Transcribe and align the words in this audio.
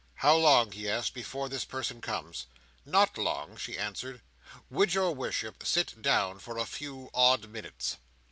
"How 0.15 0.35
long," 0.35 0.71
he 0.71 0.89
asked, 0.89 1.13
"before 1.13 1.47
this 1.47 1.63
person 1.63 2.01
comes?" 2.01 2.47
"Not 2.87 3.19
long," 3.19 3.55
she 3.55 3.77
answered. 3.77 4.23
"Would 4.71 4.95
your 4.95 5.11
worship 5.13 5.63
sit 5.63 6.01
down 6.01 6.39
for 6.39 6.57
a 6.57 6.65
few 6.65 7.11
odd 7.13 7.49
minutes?" 7.49 7.97